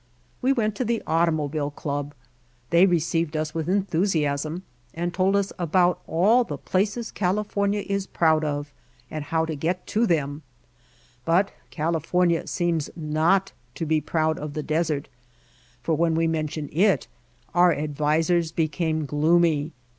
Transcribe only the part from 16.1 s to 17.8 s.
we mentioned it our